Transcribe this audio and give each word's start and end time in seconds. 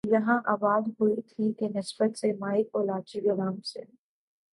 یہاں 0.03 0.39
آباد 0.45 0.87
ہوئی 0.99 1.21
تھی 1.21 1.51
کی 1.53 1.67
نسبت 1.75 2.17
سے 2.17 2.31
مائی 2.33 2.63
کولاچی 2.63 3.21
کے 3.21 3.35
نام 3.37 3.61
سے 3.61 3.81